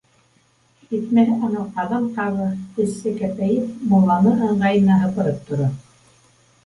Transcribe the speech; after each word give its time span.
Етмәһә, 0.93 1.35
анау 1.47 1.65
Ҡаҙанҡабы, 1.75 2.47
эссе 2.85 3.13
кәпәйеп, 3.21 3.77
мулланы 3.93 4.35
ыңғайына 4.51 5.01
һыпырып 5.05 5.49
тора. 5.51 5.69